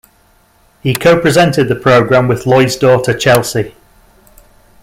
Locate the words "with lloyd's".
2.27-2.75